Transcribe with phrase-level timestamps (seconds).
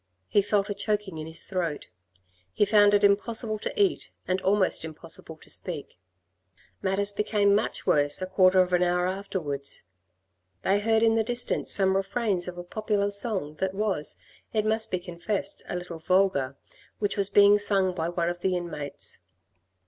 [0.27, 1.89] He felt a choking in his throat.
[2.51, 5.99] He found it impossible to eat and almost impossible to speak.
[6.81, 9.83] Matters became much worse a quarter of an hour afterwards;
[10.63, 14.19] they heard in the distance some refrains of a popular song that was,
[14.53, 16.57] it must be confessed, a little vulgar,
[16.97, 19.19] which was being sung by one of the inmates.